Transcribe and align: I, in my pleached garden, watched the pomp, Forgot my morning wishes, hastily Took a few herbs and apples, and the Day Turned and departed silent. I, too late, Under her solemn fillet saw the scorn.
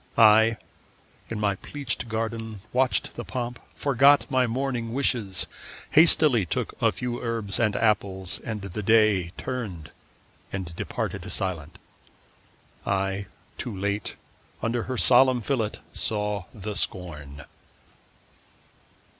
I, 0.17 0.57
in 1.29 1.39
my 1.39 1.57
pleached 1.57 2.09
garden, 2.09 2.61
watched 2.73 3.13
the 3.13 3.23
pomp, 3.23 3.59
Forgot 3.75 4.25
my 4.31 4.47
morning 4.47 4.95
wishes, 4.95 5.45
hastily 5.91 6.43
Took 6.43 6.73
a 6.81 6.91
few 6.91 7.19
herbs 7.21 7.59
and 7.59 7.75
apples, 7.75 8.39
and 8.43 8.63
the 8.63 8.81
Day 8.81 9.29
Turned 9.37 9.91
and 10.51 10.75
departed 10.75 11.31
silent. 11.31 11.77
I, 12.83 13.27
too 13.59 13.77
late, 13.77 14.15
Under 14.63 14.85
her 14.89 14.97
solemn 14.97 15.39
fillet 15.41 15.73
saw 15.93 16.45
the 16.51 16.75
scorn. 16.75 17.45